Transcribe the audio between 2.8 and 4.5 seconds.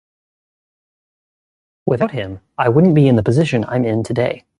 be in the position I'm in today.